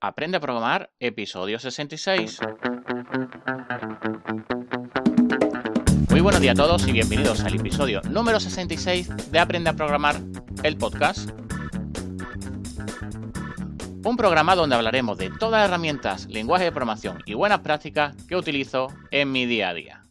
[0.00, 2.38] Aprende a programar, episodio 66.
[6.10, 10.14] Muy buenos días a todos y bienvenidos al episodio número 66 de Aprende a programar,
[10.62, 11.30] el podcast.
[14.04, 18.36] Un programa donde hablaremos de todas las herramientas, lenguaje de programación y buenas prácticas que
[18.36, 20.02] utilizo en mi día a día.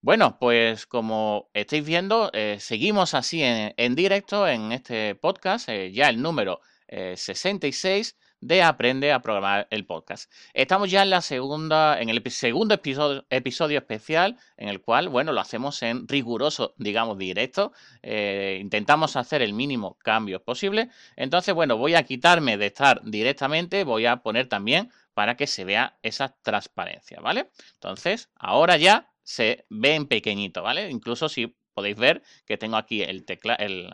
[0.00, 6.08] Bueno, pues como estáis viendo, eh, seguimos así en, directo en este podcast, eh, ya
[6.08, 10.30] el número 66 eh, de Aprende a programar el podcast.
[10.52, 15.40] Estamos ya en la segunda, en el segundo episodio, especial, en el cual, bueno, lo
[15.40, 17.72] hacemos en riguroso, digamos, directo.
[18.02, 20.90] Eh, intentamos hacer el mínimo cambio posible.
[21.16, 25.64] Entonces, bueno, voy a quitarme de estar directamente, voy a poner también para que se
[25.64, 27.50] vea esa transparencia, ¿vale?
[27.74, 30.90] Entonces, ahora ya se ve en pequeñito, ¿vale?
[30.90, 33.92] Incluso si podéis ver que tengo aquí el, tecla, el,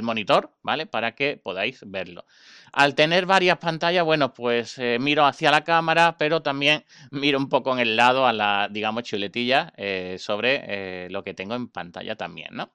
[0.00, 0.86] monitor, ¿vale?
[0.86, 2.24] Para que podáis verlo.
[2.72, 7.48] Al tener varias pantallas, bueno, pues eh, miro hacia la cámara, pero también miro un
[7.48, 11.66] poco en el lado a la, digamos, chuletilla eh, sobre eh, lo que tengo en
[11.66, 12.70] pantalla también, ¿no?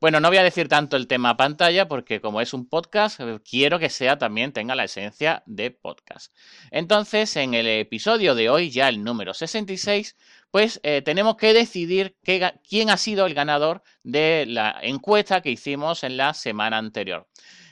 [0.00, 3.80] Bueno, no voy a decir tanto el tema pantalla porque como es un podcast, quiero
[3.80, 6.32] que sea también, tenga la esencia de podcast.
[6.70, 10.16] Entonces, en el episodio de hoy, ya el número 66,
[10.50, 16.02] pues eh, tenemos que decidir quién ha sido el ganador de la encuesta que hicimos
[16.04, 17.28] en la semana anterior.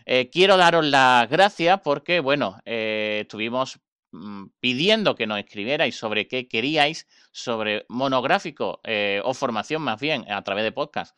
[0.07, 3.81] Eh, quiero daros las gracias porque, bueno, eh, estuvimos
[4.12, 8.81] mm, pidiendo que nos escribierais sobre qué queríais, sobre monográfico
[9.25, 11.17] o formación más bien a través de podcast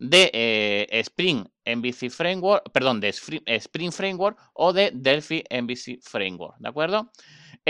[0.00, 7.10] de Spring MVC Framework, perdón, de Spring Framework o de Delphi MVC Framework, ¿de acuerdo?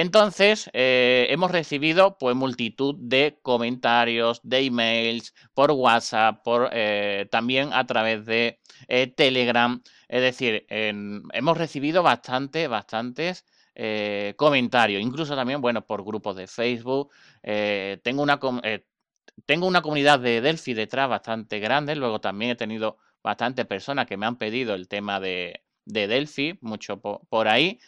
[0.00, 7.72] Entonces, eh, hemos recibido pues multitud de comentarios, de emails, por WhatsApp, por, eh, también
[7.72, 9.82] a través de eh, Telegram.
[10.06, 13.44] Es decir, hemos recibido bastante, bastantes
[14.36, 17.10] comentarios, incluso también, bueno, por grupos de Facebook.
[18.02, 18.38] tengo, una,
[19.46, 21.96] tengo una comunidad de Delphi detrás bastante grande.
[21.96, 27.00] Luego también he tenido bastantes personas que me han pedido el tema de, Delphi, mucho
[27.00, 27.80] por ahí.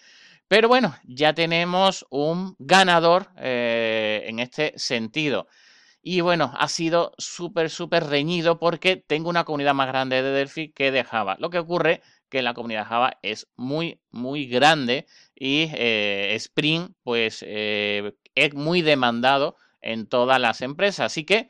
[0.50, 5.46] Pero bueno, ya tenemos un ganador eh, en este sentido.
[6.02, 10.72] Y bueno, ha sido súper, súper reñido porque tengo una comunidad más grande de Delphi
[10.72, 11.36] que de Java.
[11.38, 15.06] Lo que ocurre que la comunidad Java es muy, muy grande
[15.36, 21.12] y eh, Spring pues eh, es muy demandado en todas las empresas.
[21.12, 21.48] Así que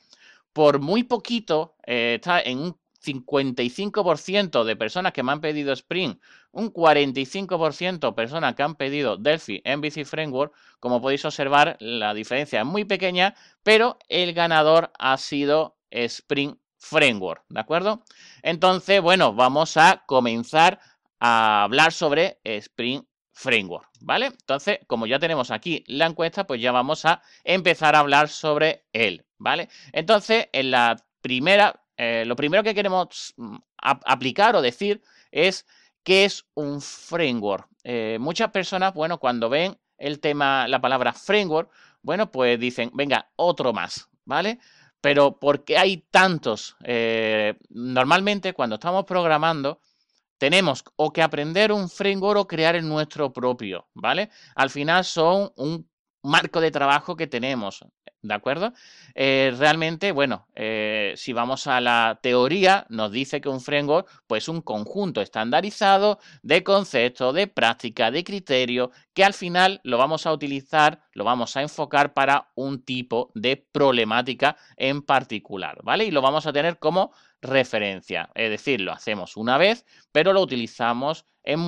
[0.53, 6.19] por muy poquito está en un 55% de personas que me han pedido Spring,
[6.53, 10.55] un 45% personas que han pedido Delphi MVC Framework.
[10.79, 17.45] Como podéis observar, la diferencia es muy pequeña, pero el ganador ha sido Spring Framework,
[17.49, 18.05] ¿de acuerdo?
[18.43, 20.81] Entonces, bueno, vamos a comenzar
[21.19, 24.27] a hablar sobre Spring Framework, ¿vale?
[24.27, 28.87] Entonces, como ya tenemos aquí la encuesta, pues ya vamos a empezar a hablar sobre
[28.93, 29.69] él, ¿vale?
[29.93, 35.67] Entonces, en la primera eh, lo primero que queremos mm, aplicar o decir es
[36.03, 37.69] qué es un framework.
[37.85, 43.31] Eh, muchas personas, bueno, cuando ven el tema, la palabra framework, bueno, pues dicen, venga,
[43.37, 44.61] otro más, ¿vale?
[45.03, 46.75] Pero ¿por qué hay tantos?
[46.85, 49.83] Eh, normalmente cuando estamos programando,
[50.39, 54.31] tenemos o que aprender un framework o crear el nuestro propio, ¿vale?
[54.55, 55.87] Al final son un
[56.23, 57.85] marco de trabajo que tenemos.
[58.23, 58.75] ¿De acuerdo?
[59.15, 64.47] Eh, realmente, bueno, eh, si vamos a la teoría, nos dice que un framework pues
[64.49, 70.33] un conjunto estandarizado de conceptos, de práctica, de criterio, que al final lo vamos a
[70.35, 76.05] utilizar, lo vamos a enfocar para un tipo de problemática en particular, ¿vale?
[76.05, 78.31] Y lo vamos a tener como referencia.
[78.35, 81.61] Es decir, lo hacemos una vez, pero lo utilizamos en,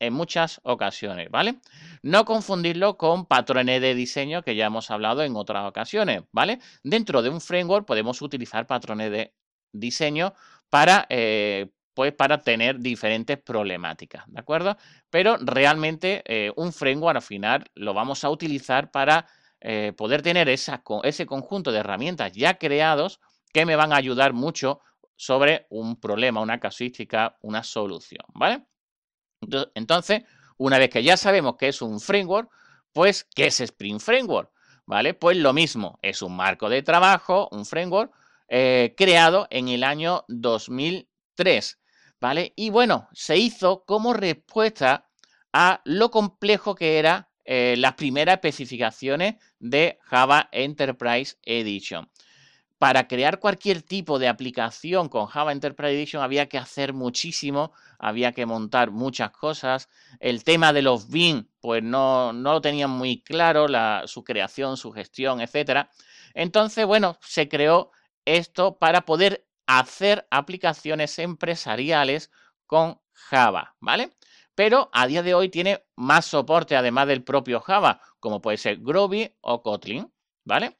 [0.00, 1.60] en muchas ocasiones, ¿vale?
[2.02, 6.58] No confundirlo con patrones de diseño que ya hemos hablado en otras ocasiones, ¿vale?
[6.82, 9.34] Dentro de un framework podemos utilizar patrones de
[9.72, 10.34] diseño
[10.68, 14.76] para, eh, pues para tener diferentes problemáticas, ¿de acuerdo?
[15.10, 19.26] Pero realmente eh, un framework al final lo vamos a utilizar para
[19.60, 23.20] eh, poder tener ese conjunto de herramientas ya creados
[23.52, 24.80] que me van a ayudar mucho
[25.16, 28.64] sobre un problema, una casuística, una solución, ¿vale?
[29.74, 30.22] Entonces,
[30.56, 32.50] una vez que ya sabemos que es un framework,
[32.92, 34.50] pues, ¿qué es Spring Framework?
[34.86, 35.14] ¿Vale?
[35.14, 38.12] Pues lo mismo, es un marco de trabajo, un framework
[38.48, 41.78] eh, creado en el año 2003,
[42.20, 42.52] ¿vale?
[42.56, 45.08] Y bueno, se hizo como respuesta
[45.52, 52.10] a lo complejo que eran eh, las primeras especificaciones de Java Enterprise Edition.
[52.80, 58.32] Para crear cualquier tipo de aplicación con Java Enterprise Edition había que hacer muchísimo, había
[58.32, 59.90] que montar muchas cosas.
[60.18, 63.66] El tema de los bin, pues no, no lo tenían muy claro,
[64.06, 65.90] su creación, su gestión, etc.
[66.32, 67.90] Entonces, bueno, se creó
[68.24, 72.30] esto para poder hacer aplicaciones empresariales
[72.64, 74.16] con Java, ¿vale?
[74.54, 78.78] Pero a día de hoy tiene más soporte además del propio Java, como puede ser
[78.78, 80.10] Groovy o Kotlin,
[80.44, 80.78] ¿vale?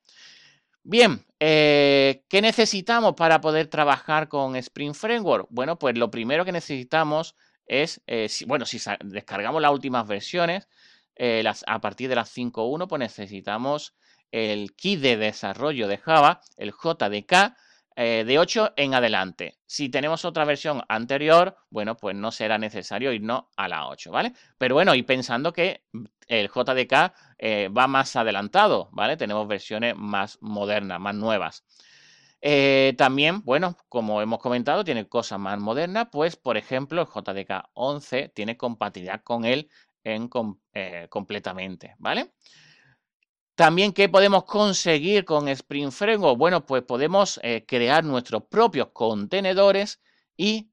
[0.83, 5.47] Bien, eh, ¿qué necesitamos para poder trabajar con Spring Framework?
[5.51, 7.37] Bueno, pues lo primero que necesitamos
[7.67, 10.69] es, eh, bueno, si descargamos las últimas versiones,
[11.17, 13.95] eh, a partir de las 5.1, pues necesitamos
[14.33, 17.55] el kit de desarrollo de Java, el JDK,
[17.97, 19.59] de 8 en adelante.
[19.67, 24.33] Si tenemos otra versión anterior, bueno, pues no será necesario irnos a la 8, ¿vale?
[24.57, 25.83] Pero bueno, y pensando que
[26.31, 29.17] el JDK eh, va más adelantado, ¿vale?
[29.17, 31.65] Tenemos versiones más modernas, más nuevas.
[32.41, 37.69] Eh, también, bueno, como hemos comentado, tiene cosas más modernas, pues por ejemplo el JDK
[37.75, 39.69] 11 tiene compatibilidad con él
[40.05, 40.31] en,
[40.73, 42.33] eh, completamente, ¿vale?
[43.61, 46.39] También, ¿qué podemos conseguir con Spring Framework?
[46.39, 50.01] Bueno, pues podemos crear nuestros propios contenedores
[50.35, 50.71] y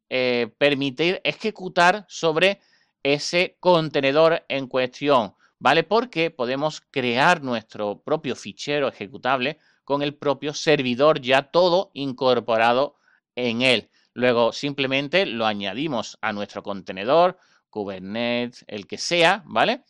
[0.57, 2.61] permitir ejecutar sobre
[3.03, 5.35] ese contenedor en cuestión.
[5.59, 5.83] ¿vale?
[5.83, 12.95] Porque podemos crear nuestro propio fichero ejecutable con el propio servidor ya todo incorporado
[13.35, 13.89] en él.
[14.13, 17.37] Luego simplemente lo añadimos a nuestro contenedor,
[17.69, 19.83] Kubernetes, el que sea, ¿vale?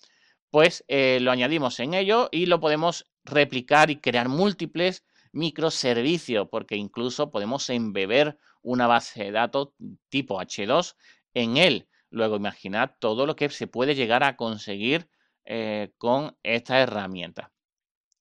[0.57, 6.75] Pues eh, lo añadimos en ello y lo podemos replicar y crear múltiples microservicios, porque
[6.75, 9.69] incluso podemos embeber una base de datos
[10.09, 10.95] tipo H2
[11.35, 11.87] en él.
[12.09, 15.07] Luego imaginad todo lo que se puede llegar a conseguir
[15.45, 17.51] eh, con esta herramienta.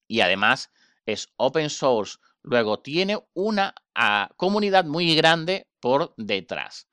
[0.06, 0.71] Y además
[1.06, 2.19] es open source.
[2.43, 6.87] Luego tiene una ah, comunidad muy grande por detrás.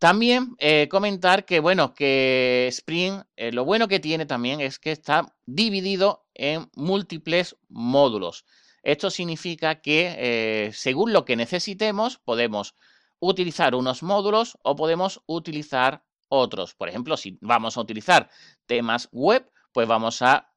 [0.00, 4.92] También eh, comentar que, bueno, que Spring, eh, lo bueno que tiene también es que
[4.92, 8.46] está dividido en múltiples módulos.
[8.82, 12.74] Esto significa que según lo que necesitemos, podemos
[13.18, 16.74] utilizar unos módulos o podemos utilizar otros.
[16.74, 18.30] Por ejemplo, si vamos a utilizar
[18.64, 20.50] temas web, pues vamos a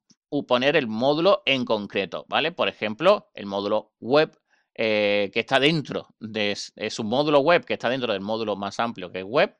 [0.48, 2.51] poner el módulo en concreto, ¿vale?
[2.51, 4.39] Por ejemplo, el módulo web
[4.75, 8.80] eh, que está dentro de es un módulo web que está dentro del módulo más
[8.80, 9.56] amplio que es web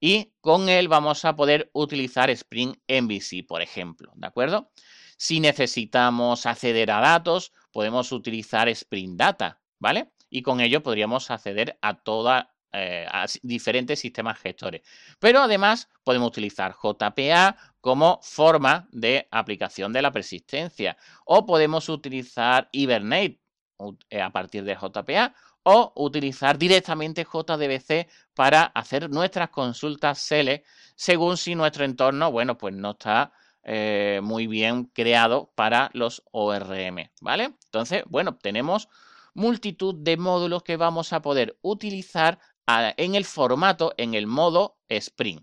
[0.00, 4.70] y con él vamos a poder utilizar Spring MVC, por ejemplo, ¿de acuerdo?
[5.16, 10.12] Si necesitamos acceder a datos, podemos utilizar Spring Data, ¿vale?
[10.28, 14.82] Y con ello podríamos acceder a toda eh, a diferentes sistemas gestores.
[15.20, 22.68] Pero además podemos utilizar JPA como forma de aplicación de la persistencia o podemos utilizar
[22.72, 23.38] Hibernate
[23.78, 25.34] a partir de JPA
[25.64, 32.74] o utilizar directamente JDBC para hacer nuestras consultas SELE según si nuestro entorno, bueno, pues
[32.74, 33.32] no está
[33.64, 37.54] eh, muy bien creado para los ORM, ¿vale?
[37.64, 38.88] Entonces, bueno, tenemos
[39.32, 45.40] multitud de módulos que vamos a poder utilizar en el formato, en el modo Spring.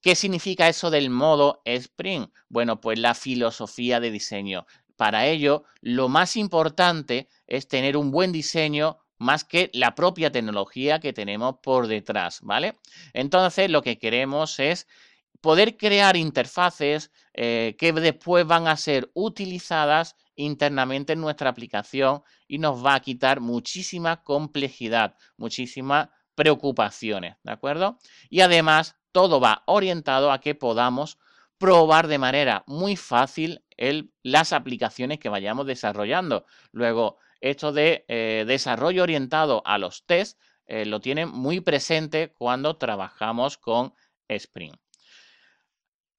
[0.00, 2.26] ¿Qué significa eso del modo Spring?
[2.48, 4.66] Bueno, pues la filosofía de diseño.
[4.96, 11.00] Para ello, lo más importante es tener un buen diseño más que la propia tecnología
[11.00, 12.78] que tenemos por detrás, ¿vale?
[13.12, 14.86] Entonces, lo que queremos es
[15.40, 22.58] poder crear interfaces eh, que después van a ser utilizadas internamente en nuestra aplicación y
[22.58, 27.98] nos va a quitar muchísima complejidad, muchísima preocupaciones, ¿de acuerdo?
[28.30, 31.18] Y además, todo va orientado a que podamos
[31.58, 33.63] probar de manera muy fácil
[34.22, 36.46] las aplicaciones que vayamos desarrollando.
[36.72, 42.76] Luego, esto de eh, desarrollo orientado a los tests eh, lo tienen muy presente cuando
[42.76, 43.94] trabajamos con
[44.28, 44.74] Spring.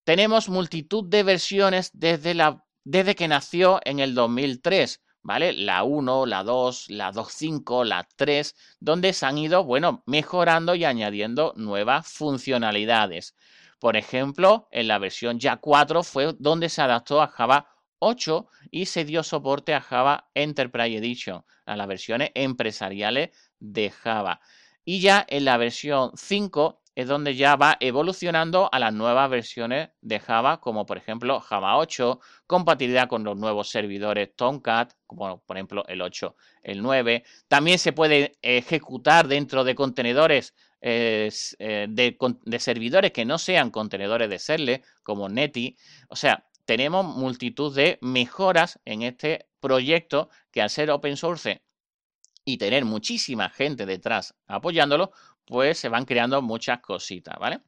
[0.03, 5.01] Tenemos multitud de versiones desde, la, desde que nació en el 2003.
[5.25, 5.53] ¿vale?
[5.53, 10.85] La 1, la 2, la 2.5, la 3, donde se han ido, bueno, mejorando y
[10.85, 13.35] añadiendo nuevas funcionalidades.
[13.79, 18.85] Por ejemplo, en la versión ya 4 fue donde se adaptó a Java 8 y
[18.85, 23.29] se dio soporte a Java Enterprise Edition, a las versiones empresariales
[23.59, 24.39] de Java.
[24.83, 29.89] Y ya en la versión 5 es donde ya va evolucionando a las nuevas versiones
[30.01, 35.57] de Java, como por ejemplo Java 8, compatibilidad con los nuevos servidores Tomcat, como por
[35.57, 37.23] ejemplo el 8, el 9.
[37.49, 40.55] También se puede ejecutar dentro de contenedores
[40.87, 45.75] eh, de, servidores que no sean contenedores de Serle, como Netty.
[46.09, 51.63] O sea, tenemos multitud de mejoras en este proyecto que al ser open source
[52.45, 55.11] y tener muchísima gente detrás apoyándolo,
[55.45, 57.61] pues se van creando muchas cositas, ¿vale?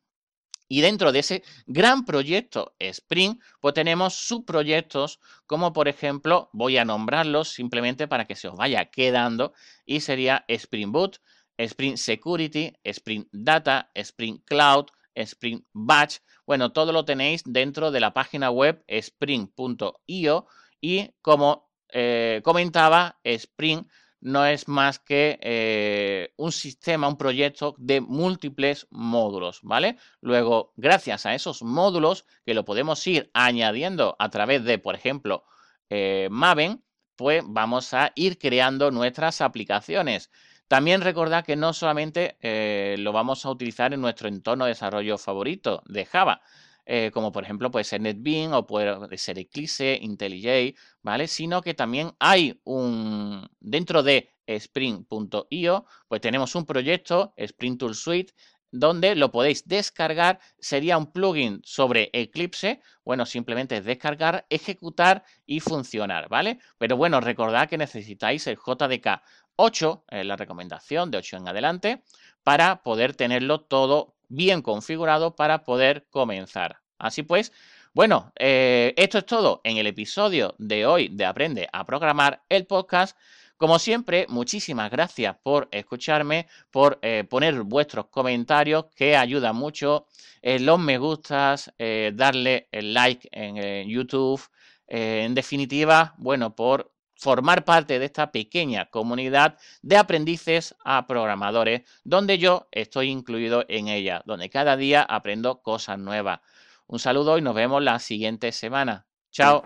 [0.69, 6.85] Y dentro de ese gran proyecto Spring, pues tenemos subproyectos como por ejemplo, voy a
[6.85, 9.53] nombrarlos simplemente para que se os vaya quedando,
[9.87, 11.19] y sería Spring Boot,
[11.57, 16.19] Spring Security, Spring Data, Spring Cloud, Spring Batch.
[16.45, 20.47] Bueno, todo lo tenéis dentro de la página web spring.io
[20.79, 23.85] y como eh, comentaba, Spring
[24.19, 29.97] no es más que eh, un sistema, un proyecto de múltiples módulos, ¿vale?
[30.21, 35.45] Luego, gracias a esos módulos que lo podemos ir añadiendo a través de, por ejemplo,
[35.89, 36.83] eh, Maven,
[37.15, 40.31] pues vamos a ir creando nuestras aplicaciones.
[40.67, 45.17] También recordad que no solamente eh, lo vamos a utilizar en nuestro entorno de desarrollo
[45.17, 46.41] favorito de Java,
[46.85, 51.27] eh, como por ejemplo puede ser NetBeans o puede ser Eclipse, IntelliJ, ¿vale?
[51.27, 58.33] Sino que también hay un, dentro de Spring.io, pues tenemos un proyecto, Spring Tool Suite,
[58.71, 60.39] donde lo podéis descargar.
[60.59, 62.81] Sería un plugin sobre Eclipse.
[63.03, 66.59] Bueno, simplemente es descargar, ejecutar y funcionar, ¿vale?
[66.77, 69.21] Pero bueno, recordad que necesitáis el JDK
[69.55, 72.03] 8, eh, la recomendación de 8 en adelante,
[72.43, 76.79] para poder tenerlo todo bien configurado para poder comenzar.
[76.97, 77.51] Así pues,
[77.93, 82.65] bueno, eh, esto es todo en el episodio de hoy de Aprende a Programar, el
[82.65, 83.17] podcast.
[83.57, 90.05] Como siempre, muchísimas gracias por escucharme, por eh, poner vuestros comentarios, que ayuda mucho.
[90.41, 94.41] Eh, los me gustas, darle el like en YouTube.
[94.87, 102.37] en definitiva, bueno, por formar parte de esta pequeña comunidad de aprendices a programadores, donde
[102.37, 106.39] yo estoy incluido en ella, donde cada día aprendo cosas nuevas.
[106.85, 109.07] Un saludo y nos vemos la siguiente semana.
[109.31, 109.63] Chao.